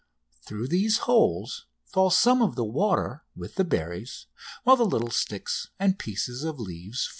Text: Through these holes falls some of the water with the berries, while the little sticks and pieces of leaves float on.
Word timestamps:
Through 0.43 0.69
these 0.69 0.97
holes 1.05 1.67
falls 1.85 2.17
some 2.17 2.41
of 2.41 2.55
the 2.55 2.65
water 2.65 3.23
with 3.35 3.53
the 3.53 3.63
berries, 3.63 4.25
while 4.63 4.75
the 4.77 4.83
little 4.83 5.11
sticks 5.11 5.69
and 5.79 5.99
pieces 5.99 6.43
of 6.43 6.59
leaves 6.59 7.05
float 7.05 7.09
on. 7.09 7.09